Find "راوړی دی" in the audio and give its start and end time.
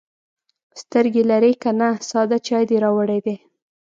2.85-3.35